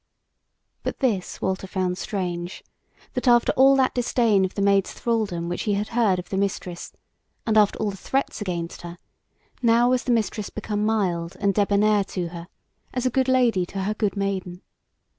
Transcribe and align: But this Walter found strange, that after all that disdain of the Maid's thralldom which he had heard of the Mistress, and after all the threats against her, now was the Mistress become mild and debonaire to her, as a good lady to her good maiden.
But 0.81 0.97
this 0.97 1.39
Walter 1.43 1.67
found 1.67 1.95
strange, 1.95 2.63
that 3.13 3.27
after 3.27 3.51
all 3.51 3.75
that 3.75 3.93
disdain 3.93 4.43
of 4.45 4.55
the 4.55 4.61
Maid's 4.63 4.91
thralldom 4.95 5.47
which 5.47 5.61
he 5.65 5.75
had 5.75 5.89
heard 5.89 6.17
of 6.17 6.29
the 6.29 6.37
Mistress, 6.37 6.91
and 7.45 7.55
after 7.55 7.77
all 7.77 7.91
the 7.91 7.97
threats 7.97 8.41
against 8.41 8.81
her, 8.81 8.97
now 9.61 9.91
was 9.91 10.05
the 10.05 10.11
Mistress 10.11 10.49
become 10.49 10.83
mild 10.83 11.37
and 11.39 11.53
debonaire 11.53 12.03
to 12.05 12.29
her, 12.29 12.47
as 12.95 13.05
a 13.05 13.11
good 13.11 13.27
lady 13.27 13.63
to 13.67 13.83
her 13.83 13.93
good 13.93 14.17
maiden. 14.17 14.63